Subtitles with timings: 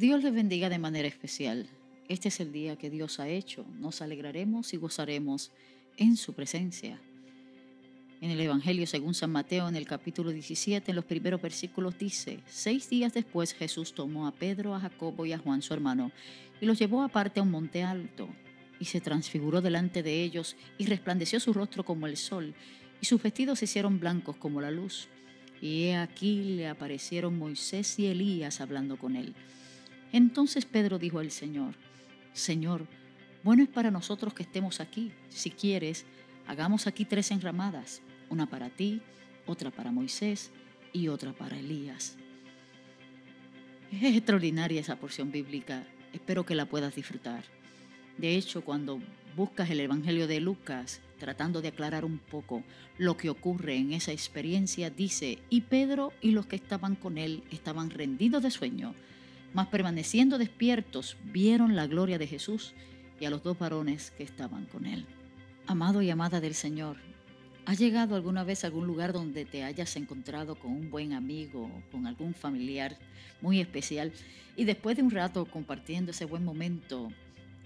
[0.00, 1.66] Dios les bendiga de manera especial.
[2.08, 3.66] Este es el día que Dios ha hecho.
[3.78, 5.50] Nos alegraremos y gozaremos
[5.98, 6.98] en su presencia.
[8.22, 12.40] En el Evangelio según San Mateo, en el capítulo 17, en los primeros versículos dice,
[12.46, 16.12] seis días después Jesús tomó a Pedro, a Jacobo y a Juan su hermano,
[16.62, 18.26] y los llevó aparte a un monte alto,
[18.78, 22.54] y se transfiguró delante de ellos, y resplandeció su rostro como el sol,
[23.02, 25.08] y sus vestidos se hicieron blancos como la luz.
[25.60, 29.34] Y he aquí le aparecieron Moisés y Elías hablando con él.
[30.12, 31.74] Entonces Pedro dijo al Señor,
[32.32, 32.86] Señor,
[33.42, 35.12] bueno es para nosotros que estemos aquí.
[35.28, 36.04] Si quieres,
[36.46, 39.02] hagamos aquí tres enramadas, una para ti,
[39.46, 40.50] otra para Moisés
[40.92, 42.16] y otra para Elías.
[43.92, 45.84] Es extraordinaria esa porción bíblica.
[46.12, 47.44] Espero que la puedas disfrutar.
[48.18, 49.00] De hecho, cuando
[49.36, 52.62] buscas el Evangelio de Lucas, tratando de aclarar un poco
[52.98, 57.42] lo que ocurre en esa experiencia, dice, y Pedro y los que estaban con él
[57.50, 58.94] estaban rendidos de sueño
[59.52, 62.74] mas permaneciendo despiertos, vieron la gloria de Jesús
[63.18, 65.04] y a los dos varones que estaban con él.
[65.66, 66.96] Amado y amada del Señor,
[67.66, 71.64] ¿has llegado alguna vez a algún lugar donde te hayas encontrado con un buen amigo
[71.64, 72.96] o con algún familiar
[73.40, 74.12] muy especial
[74.56, 77.10] y después de un rato compartiendo ese buen momento,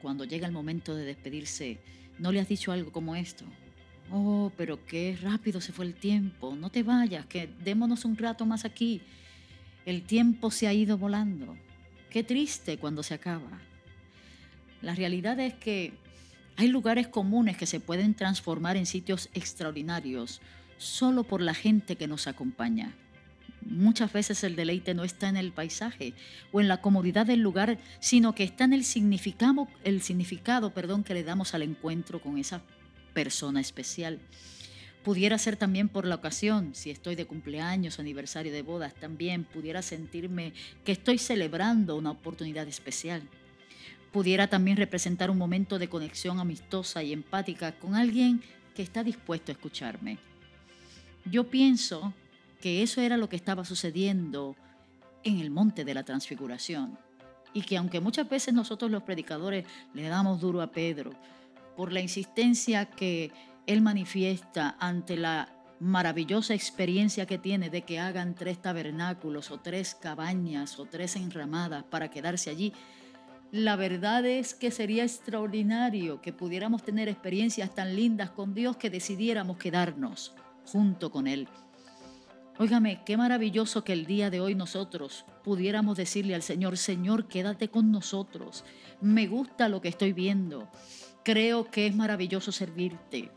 [0.00, 1.78] cuando llega el momento de despedirse,
[2.18, 3.44] no le has dicho algo como esto?
[4.10, 8.44] Oh, pero qué rápido se fue el tiempo, no te vayas, que démonos un rato
[8.44, 9.00] más aquí.
[9.86, 11.56] El tiempo se ha ido volando.
[12.12, 13.48] Qué triste cuando se acaba.
[14.82, 15.94] La realidad es que
[16.56, 20.42] hay lugares comunes que se pueden transformar en sitios extraordinarios
[20.76, 22.92] solo por la gente que nos acompaña.
[23.62, 26.12] Muchas veces el deleite no está en el paisaje
[26.52, 31.04] o en la comodidad del lugar, sino que está en el significado, el significado perdón,
[31.04, 32.60] que le damos al encuentro con esa
[33.14, 34.18] persona especial.
[35.04, 39.82] Pudiera ser también por la ocasión, si estoy de cumpleaños, aniversario de bodas, también pudiera
[39.82, 40.52] sentirme
[40.84, 43.22] que estoy celebrando una oportunidad especial.
[44.12, 48.42] Pudiera también representar un momento de conexión amistosa y empática con alguien
[48.76, 50.18] que está dispuesto a escucharme.
[51.24, 52.14] Yo pienso
[52.60, 54.54] que eso era lo que estaba sucediendo
[55.24, 56.96] en el monte de la transfiguración
[57.52, 61.12] y que aunque muchas veces nosotros los predicadores le damos duro a Pedro
[61.76, 63.32] por la insistencia que
[63.66, 65.48] él manifiesta ante la
[65.80, 71.82] maravillosa experiencia que tiene de que hagan tres tabernáculos o tres cabañas o tres enramadas
[71.84, 72.72] para quedarse allí.
[73.50, 78.90] La verdad es que sería extraordinario que pudiéramos tener experiencias tan lindas con Dios que
[78.90, 80.34] decidiéramos quedarnos
[80.64, 81.48] junto con Él.
[82.58, 87.68] Óigame, qué maravilloso que el día de hoy nosotros pudiéramos decirle al Señor, Señor, quédate
[87.68, 88.64] con nosotros.
[89.00, 90.68] Me gusta lo que estoy viendo.
[91.24, 93.30] Creo que es maravilloso servirte.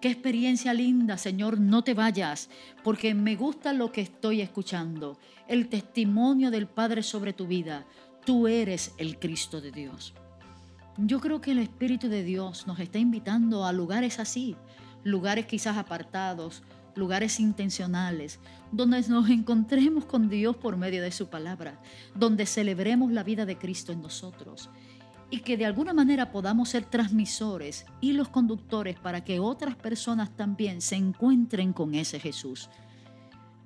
[0.00, 2.48] Qué experiencia linda, Señor, no te vayas,
[2.84, 7.84] porque me gusta lo que estoy escuchando, el testimonio del Padre sobre tu vida.
[8.24, 10.14] Tú eres el Cristo de Dios.
[10.98, 14.54] Yo creo que el Espíritu de Dios nos está invitando a lugares así,
[15.02, 16.62] lugares quizás apartados,
[16.94, 18.38] lugares intencionales,
[18.70, 21.82] donde nos encontremos con Dios por medio de su palabra,
[22.14, 24.70] donde celebremos la vida de Cristo en nosotros
[25.30, 30.36] y que de alguna manera podamos ser transmisores y los conductores para que otras personas
[30.36, 32.70] también se encuentren con ese Jesús.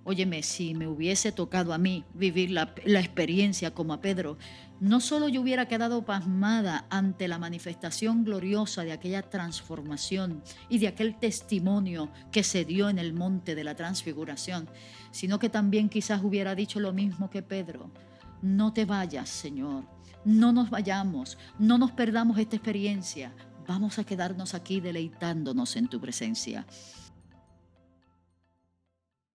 [0.02, 4.38] Óyeme, si me hubiese tocado a mí vivir la, la, experiencia como a Pedro,
[4.80, 10.88] no solo yo hubiera quedado pasmada ante la manifestación gloriosa de aquella transformación y de
[10.88, 14.70] aquel testimonio que se dio en el monte de la transfiguración,
[15.10, 17.90] sino que también quizás hubiera dicho lo mismo que Pedro.
[18.40, 23.32] No te vayas, Señor no nos vayamos, no nos perdamos esta experiencia.
[23.66, 26.66] Vamos a quedarnos aquí deleitándonos en tu presencia.